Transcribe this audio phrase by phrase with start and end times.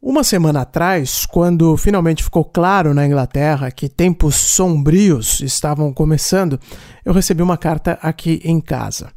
[0.00, 6.60] Uma semana atrás, quando finalmente ficou claro na Inglaterra que tempos sombrios estavam começando,
[7.04, 9.10] eu recebi uma carta aqui em casa.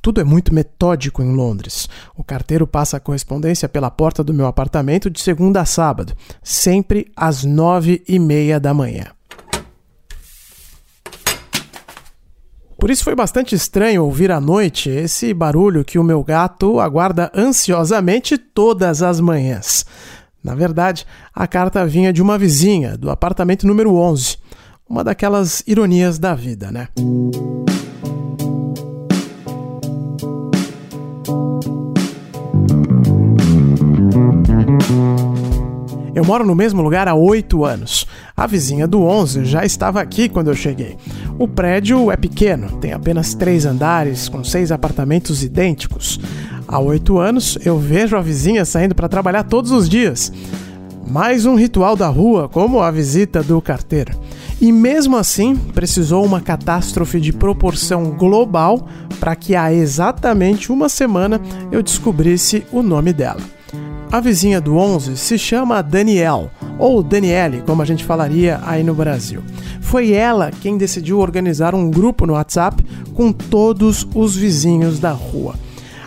[0.00, 1.88] Tudo é muito metódico em Londres.
[2.16, 7.12] O carteiro passa a correspondência pela porta do meu apartamento de segunda a sábado, sempre
[7.14, 9.15] às nove e meia da manhã.
[12.86, 17.32] Por isso foi bastante estranho ouvir à noite esse barulho que o meu gato aguarda
[17.34, 19.84] ansiosamente todas as manhãs.
[20.40, 24.38] Na verdade, a carta vinha de uma vizinha do apartamento número 11.
[24.88, 26.86] Uma daquelas ironias da vida, né?
[36.16, 38.06] Eu moro no mesmo lugar há oito anos.
[38.34, 40.96] A vizinha do 11 já estava aqui quando eu cheguei.
[41.38, 46.18] O prédio é pequeno, tem apenas três andares, com seis apartamentos idênticos.
[46.66, 50.32] Há oito anos eu vejo a vizinha saindo para trabalhar todos os dias.
[51.06, 54.18] Mais um ritual da rua, como a visita do carteiro.
[54.58, 58.88] E mesmo assim, precisou uma catástrofe de proporção global
[59.20, 61.38] para que há exatamente uma semana
[61.70, 63.55] eu descobrisse o nome dela.
[64.10, 66.48] A vizinha do 11 se chama Danielle,
[66.78, 69.42] ou Daniele, como a gente falaria aí no Brasil.
[69.80, 72.84] Foi ela quem decidiu organizar um grupo no WhatsApp
[73.14, 75.54] com todos os vizinhos da rua.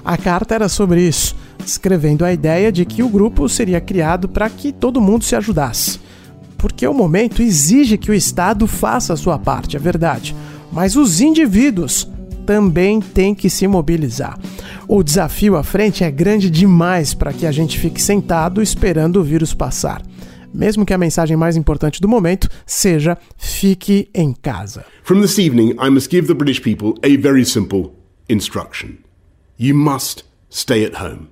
[0.04, 4.50] A carta era sobre isso, descrevendo a ideia de que o grupo seria criado para
[4.50, 6.00] que todo mundo se ajudasse.
[6.58, 10.36] Porque o momento exige que o Estado faça a sua parte, é verdade,
[10.72, 12.10] mas os indivíduos
[12.46, 14.40] também têm que se mobilizar.
[14.92, 19.24] O desafio à frente é grande demais para que a gente fique sentado esperando o
[19.24, 20.02] vírus passar.
[20.52, 24.84] Mesmo que a mensagem mais importante do momento seja fique em casa.
[25.04, 27.92] From this evening, I must give the British people a very simple
[28.28, 28.98] instruction.
[29.60, 31.28] You must stay at home.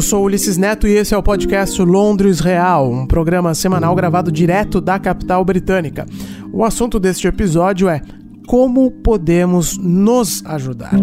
[0.00, 4.32] Eu sou Ulisses Neto e esse é o podcast Londres Real, um programa semanal gravado
[4.32, 6.06] direto da capital britânica.
[6.50, 8.00] O assunto deste episódio é
[8.46, 10.94] como podemos nos ajudar.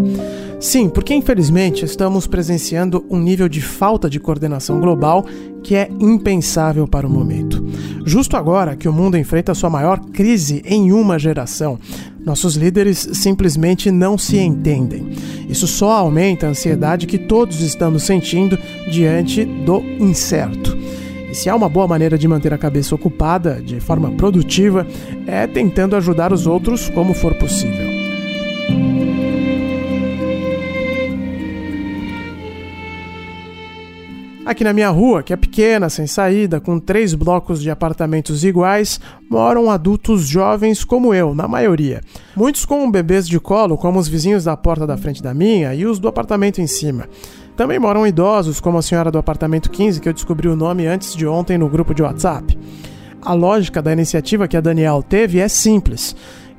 [0.59, 5.23] Sim, porque infelizmente estamos presenciando um nível de falta de coordenação global
[5.63, 7.63] que é impensável para o momento.
[8.03, 11.78] Justo agora que o mundo enfrenta sua maior crise em uma geração,
[12.25, 15.12] nossos líderes simplesmente não se entendem.
[15.47, 18.57] Isso só aumenta a ansiedade que todos estamos sentindo
[18.89, 20.75] diante do incerto.
[21.29, 24.88] E se há uma boa maneira de manter a cabeça ocupada de forma produtiva,
[25.28, 27.97] é tentando ajudar os outros como for possível.
[34.47, 38.97] Aqui na minha rua, que é pequena, sem saída, com três blocos de apartamentos iguais,
[39.30, 42.00] moram adultos jovens como eu, na maioria.
[42.34, 45.86] Muitos com bebês de colo, como os vizinhos da porta da frente da minha e
[45.86, 47.09] os do apartamento em cima.
[47.57, 51.13] Também moram idosos, como a senhora do apartamento 15, que eu descobri o nome antes
[51.13, 52.57] de ontem no grupo de WhatsApp.
[53.22, 56.16] A lógica da iniciativa que a Daniel teve é simples.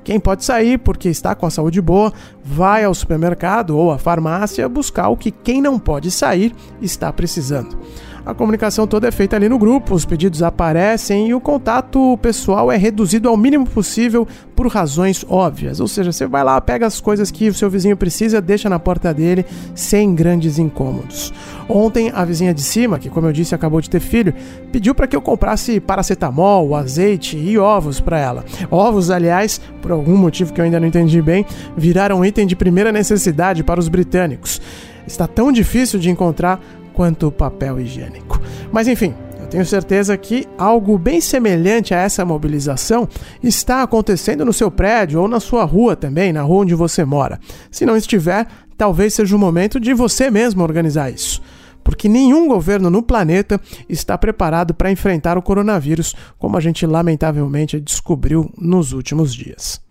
[0.09, 2.11] Quem pode sair porque está com a saúde boa,
[2.43, 7.79] vai ao supermercado ou à farmácia buscar o que quem não pode sair está precisando.
[8.29, 12.71] A comunicação toda é feita ali no grupo, os pedidos aparecem e o contato pessoal
[12.71, 15.81] é reduzido ao mínimo possível por razões óbvias.
[15.81, 18.79] Ou seja, você vai lá, pega as coisas que o seu vizinho precisa, deixa na
[18.79, 21.33] porta dele sem grandes incômodos.
[21.67, 24.35] Ontem, a vizinha de cima, que como eu disse acabou de ter filho,
[24.71, 28.45] pediu para que eu comprasse paracetamol, azeite e ovos para ela.
[28.71, 31.47] Ovos, aliás, por algum motivo que eu ainda não entendi bem,
[31.79, 34.61] viraram item de primeira necessidade para os britânicos.
[35.09, 36.61] Está tão difícil de encontrar
[36.99, 38.41] quanto papel higiênico.
[38.73, 43.09] Mas enfim, eu tenho certeza que algo bem semelhante a essa mobilização
[43.41, 47.39] está acontecendo no seu prédio ou na sua rua também, na rua onde você mora.
[47.71, 51.41] Se não estiver, talvez seja o momento de você mesmo organizar isso
[51.85, 53.59] porque nenhum governo no planeta
[53.89, 59.88] está preparado para enfrentar o coronavírus, como a gente lamentavelmente descobriu nos últimos dias.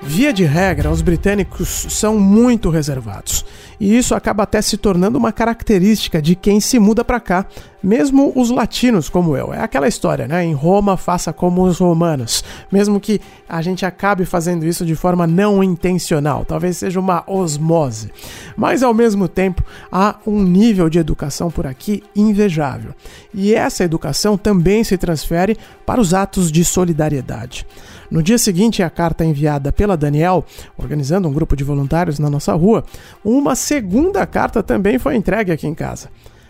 [0.00, 3.44] Via de regra, os britânicos são muito reservados,
[3.80, 7.44] e isso acaba até se tornando uma característica de quem se muda para cá,
[7.82, 9.52] mesmo os latinos como eu.
[9.52, 10.44] É aquela história, né?
[10.44, 12.44] Em Roma, faça como os romanos.
[12.70, 18.12] Mesmo que a gente acabe fazendo isso de forma não intencional, talvez seja uma osmose.
[18.56, 22.94] Mas ao mesmo tempo, há um nível de educação por aqui invejável.
[23.34, 27.66] E essa educação também se transfere para os atos de solidariedade.
[28.10, 30.44] No dia seguinte à carta enviada pela Daniel,
[30.78, 32.82] organizando um grupo de voluntários na nossa rua,
[33.22, 36.08] uma segunda carta também foi entregue aqui em casa.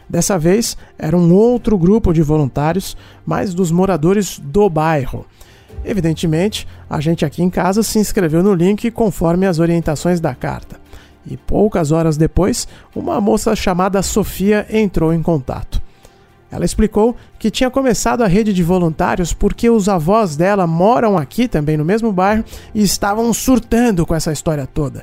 [0.09, 2.97] Dessa vez era um outro grupo de voluntários,
[3.27, 5.27] mas dos moradores do bairro.
[5.85, 10.81] Evidentemente, a gente aqui em casa se inscreveu no link conforme as orientações da carta.
[11.27, 15.83] E poucas horas depois, uma moça chamada Sofia entrou em contato.
[16.51, 21.47] Ela explicou que tinha começado a rede de voluntários porque os avós dela moram aqui
[21.47, 25.03] também no mesmo bairro e estavam surtando com essa história toda.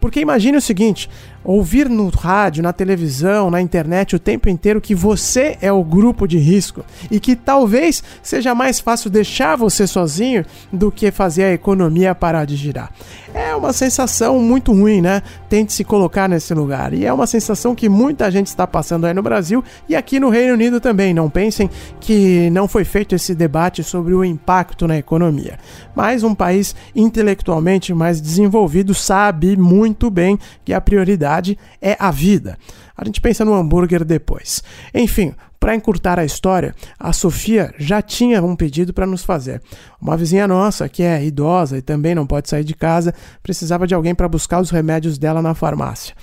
[0.00, 1.10] Porque imagine o seguinte:
[1.46, 6.26] ouvir no rádio, na televisão, na internet o tempo inteiro que você é o grupo
[6.26, 11.52] de risco e que talvez seja mais fácil deixar você sozinho do que fazer a
[11.52, 12.90] economia parar de girar.
[13.32, 15.22] É uma sensação muito ruim, né?
[15.48, 16.92] Tente se colocar nesse lugar.
[16.92, 20.30] E é uma sensação que muita gente está passando aí no Brasil e aqui no
[20.30, 21.14] Reino Unido também.
[21.14, 21.70] Não pensem
[22.00, 25.58] que não foi feito esse debate sobre o impacto na economia.
[25.94, 32.10] Mas um país intelectualmente mais desenvolvido sabe muito bem que a prioridade verdade é a
[32.10, 32.58] vida.
[32.96, 34.62] A gente pensa no hambúrguer depois.
[34.94, 39.60] Enfim, para encurtar a história, a Sofia já tinha um pedido para nos fazer.
[40.00, 43.94] Uma vizinha nossa, que é idosa e também não pode sair de casa, precisava de
[43.94, 46.14] alguém para buscar os remédios dela na farmácia.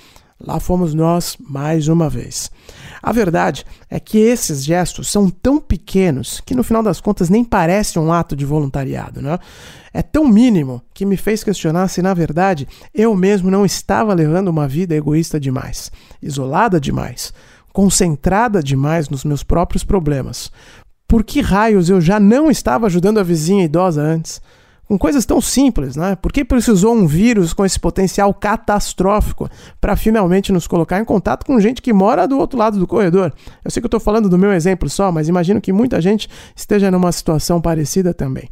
[0.46, 2.50] Lá fomos nós mais uma vez.
[3.02, 7.42] A verdade é que esses gestos são tão pequenos que no final das contas nem
[7.42, 9.38] parece um ato de voluntariado, né?
[9.92, 14.48] É tão mínimo que me fez questionar se na verdade eu mesmo não estava levando
[14.48, 17.32] uma vida egoísta demais, isolada demais,
[17.72, 20.50] concentrada demais nos meus próprios problemas.
[21.08, 24.42] Por que raios eu já não estava ajudando a vizinha idosa antes?
[24.86, 26.16] Com coisas tão simples, né?
[26.16, 29.48] Por que precisou um vírus com esse potencial catastrófico
[29.80, 33.32] para finalmente nos colocar em contato com gente que mora do outro lado do corredor?
[33.64, 36.28] Eu sei que eu estou falando do meu exemplo só, mas imagino que muita gente
[36.54, 38.48] esteja numa situação parecida também.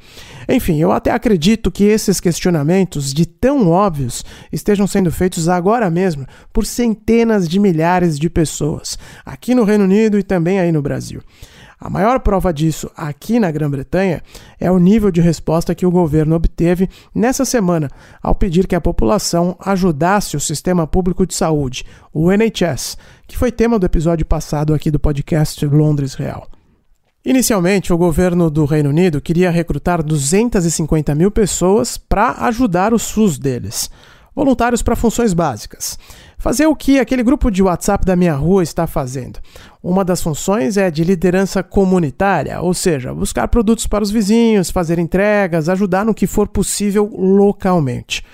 [0.49, 6.27] Enfim, eu até acredito que esses questionamentos, de tão óbvios, estejam sendo feitos agora mesmo
[6.53, 11.21] por centenas de milhares de pessoas, aqui no Reino Unido e também aí no Brasil.
[11.85, 14.23] A maior prova disso aqui na Grã-Bretanha
[14.61, 17.91] é o nível de resposta que o governo obteve nessa semana
[18.23, 21.85] ao pedir que a população ajudasse o sistema público de saúde,
[22.15, 22.97] o NHS,
[23.27, 26.47] que foi tema do episódio passado aqui do podcast Londres Real.
[27.25, 33.41] Inicialmente, o governo do Reino Unido queria recrutar 250 mil pessoas para ajudar o SUS
[33.41, 33.91] deles,
[34.35, 35.99] voluntários para funções básicas.
[36.39, 39.39] Fazer o que aquele grupo de WhatsApp da minha rua está fazendo.
[39.83, 44.99] Uma das funções é de liderança comunitária, ou seja, buscar produtos para os vizinhos, fazer
[44.99, 48.25] entregas, ajudar no que for possível localmente.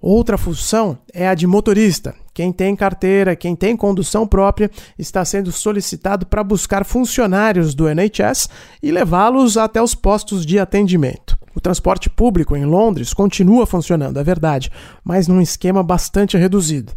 [0.00, 2.14] Outra função é a de motorista.
[2.34, 8.50] Quem tem carteira, quem tem condução própria, está sendo solicitado para buscar funcionários do NHS
[8.82, 11.33] e levá-los até os postos de atendimento.
[11.54, 14.70] O transporte público em Londres continua funcionando, é verdade,
[15.04, 16.92] mas num esquema bastante reduzido.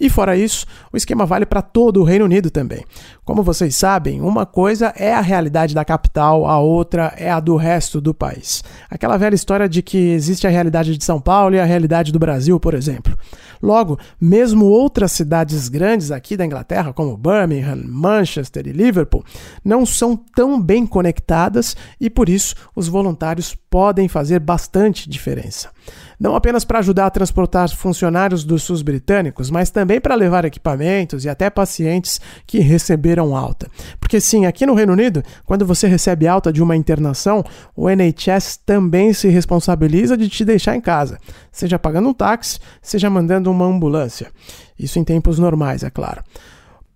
[0.00, 2.84] E fora isso, o esquema vale para todo o Reino Unido também.
[3.24, 7.56] Como vocês sabem, uma coisa é a realidade da capital, a outra é a do
[7.56, 8.62] resto do país.
[8.88, 12.18] Aquela velha história de que existe a realidade de São Paulo e a realidade do
[12.18, 13.16] Brasil, por exemplo.
[13.60, 19.24] Logo, mesmo outras cidades grandes aqui da Inglaterra, como Birmingham, Manchester e Liverpool,
[19.64, 25.70] não são tão bem conectadas e por isso os voluntários podem fazer bastante diferença
[26.18, 31.24] não apenas para ajudar a transportar funcionários dos SUS britânicos, mas também para levar equipamentos
[31.24, 33.68] e até pacientes que receberam alta.
[34.00, 37.44] Porque sim, aqui no Reino Unido, quando você recebe alta de uma internação,
[37.76, 41.18] o NHS também se responsabiliza de te deixar em casa,
[41.52, 44.30] seja pagando um táxi, seja mandando uma ambulância.
[44.78, 46.22] Isso em tempos normais, é claro.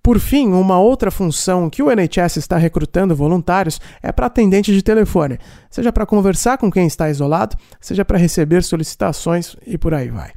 [0.02, 4.82] Por fim, uma outra função que o NHS está recrutando voluntários é para atendente de
[4.82, 5.38] telefone,
[5.70, 10.32] seja para conversar com quem está isolado, seja para receber solicitações e por aí vai.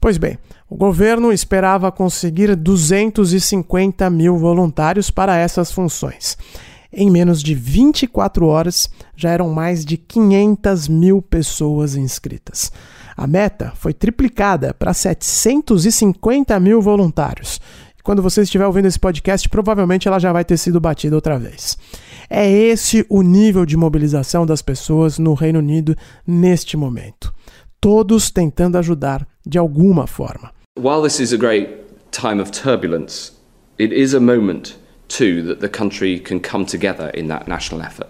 [0.00, 6.38] Pois bem, o governo esperava conseguir 250 mil voluntários para essas funções.
[6.90, 12.72] Em menos de 24 horas, já eram mais de 500 mil pessoas inscritas.
[13.14, 17.60] A meta foi triplicada para 750 mil voluntários
[18.02, 21.78] quando você estiver ouvindo esse podcast, provavelmente ela já vai ter sido batida outra vez.
[22.28, 27.32] É esse o nível de mobilização das pessoas no Reino Unido neste momento.
[27.82, 30.52] todos tentando ajudar de alguma forma.
[30.78, 31.68] While this is a great
[32.12, 33.32] time of turbulence,
[33.78, 34.76] it is a moment
[35.08, 38.08] too that the country can come together in that national effort.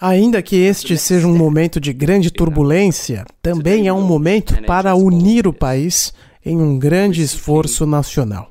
[0.00, 5.46] Ainda que este seja um momento de grande turbulência, também é um momento para unir
[5.46, 6.12] o país
[6.46, 8.48] em um grande esforço nacional.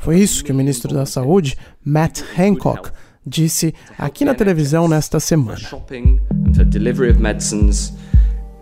[0.00, 2.90] Foi isso que o ministro da Saúde, Matt Hancock,
[3.26, 5.58] disse aqui na televisão nesta semana.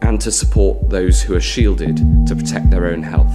[0.05, 3.33] and to support those who are shielded to protect their own health.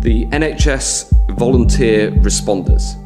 [0.00, 2.96] The NHS Volunteer Responders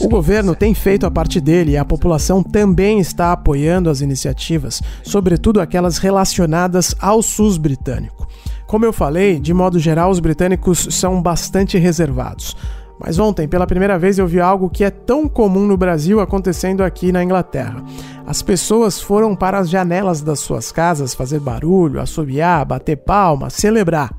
[0.00, 4.82] o governo tem feito a parte dele e a população também está apoiando as iniciativas,
[5.02, 8.28] sobretudo aquelas relacionadas ao SUS britânico.
[8.70, 12.56] Como eu falei, de modo geral, os britânicos são bastante reservados.
[13.00, 16.84] Mas ontem, pela primeira vez, eu vi algo que é tão comum no Brasil acontecendo
[16.84, 17.82] aqui na Inglaterra.
[18.24, 24.16] As pessoas foram para as janelas das suas casas fazer barulho, assobiar, bater palma, celebrar.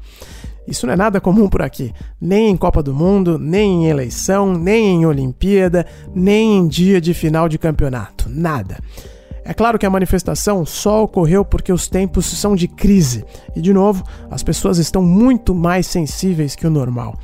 [0.68, 4.54] Isso não é nada comum por aqui, nem em Copa do Mundo, nem em eleição,
[4.54, 8.80] nem em Olimpíada, nem em dia de final de campeonato, nada.
[9.44, 13.74] É claro que a manifestação só ocorreu porque os tempos são de crise e, de
[13.74, 17.18] novo, as pessoas estão muito mais sensíveis que o normal.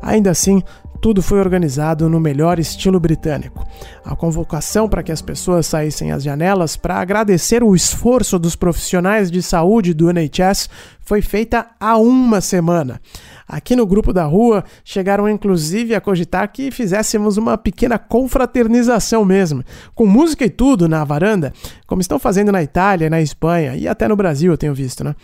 [0.00, 0.62] Ainda assim,
[1.00, 3.66] tudo foi organizado no melhor estilo britânico.
[4.04, 9.30] A convocação para que as pessoas saíssem às janelas para agradecer o esforço dos profissionais
[9.30, 10.68] de saúde do NHS
[11.00, 13.00] foi feita há uma semana.
[13.48, 19.62] Aqui no grupo da rua chegaram inclusive a cogitar que fizéssemos uma pequena confraternização mesmo,
[19.94, 21.52] com música e tudo na varanda,
[21.86, 25.14] como estão fazendo na Itália, na Espanha e até no Brasil, eu tenho visto, né?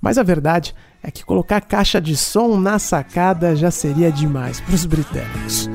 [0.00, 4.74] Mas a verdade é que colocar caixa de som na sacada já seria demais para
[4.74, 5.68] os britânicos.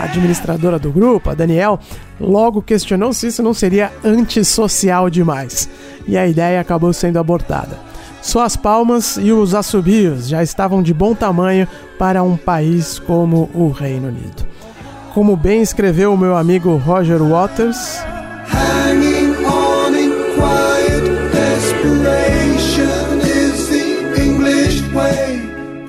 [0.00, 1.78] A administradora do grupo, a Daniel,
[2.20, 5.68] logo questionou se isso não seria antissocial demais,
[6.08, 7.78] e a ideia acabou sendo abortada.
[8.22, 13.48] Só as palmas e os assobios já estavam de bom tamanho para um país como
[13.54, 14.44] o Reino Unido.
[15.14, 18.00] Como bem escreveu o meu amigo Roger Waters.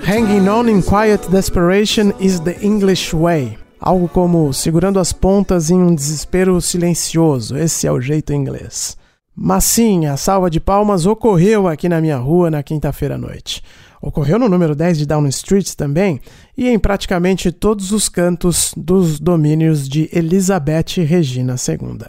[0.06, 3.58] Hanging on in quiet desperation is the English way.
[3.80, 7.56] Algo como segurando as pontas em um desespero silencioso.
[7.56, 8.98] Esse é o jeito inglês.
[9.42, 13.64] Mas sim, a salva de palmas ocorreu aqui na minha rua na quinta-feira à noite.
[14.02, 16.20] Ocorreu no número 10 de Down Street também
[16.58, 22.00] e em praticamente todos os cantos dos domínios de Elizabeth Regina II.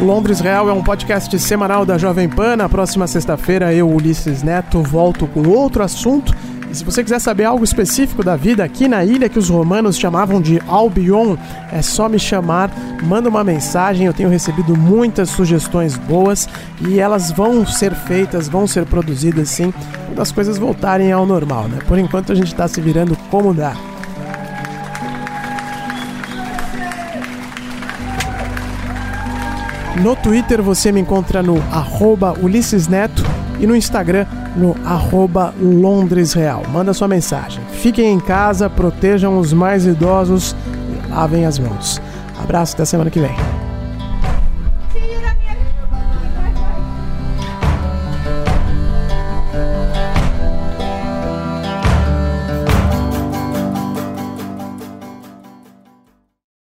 [0.00, 2.56] Londres Real é um podcast semanal da Jovem Pan.
[2.56, 6.34] Na próxima sexta-feira, eu, Ulisses Neto, volto com outro assunto.
[6.70, 9.98] E se você quiser saber algo específico da vida aqui na ilha que os romanos
[9.98, 11.36] chamavam de Albion,
[11.72, 12.70] é só me chamar,
[13.04, 14.06] manda uma mensagem.
[14.06, 16.46] Eu tenho recebido muitas sugestões boas
[16.86, 19.72] e elas vão ser feitas, vão ser produzidas sim,
[20.06, 21.78] quando as coisas voltarem ao normal, né?
[21.86, 23.74] Por enquanto a gente está se virando como dá.
[30.02, 33.22] No Twitter você me encontra no arroba Ulisses Neto
[33.58, 34.26] e no Instagram
[34.56, 36.62] no arroba Londres Real.
[36.70, 37.62] Manda sua mensagem.
[37.72, 40.54] Fiquem em casa, protejam os mais idosos
[40.90, 42.00] e lavem as mãos.
[42.42, 43.65] Abraço, até semana que vem.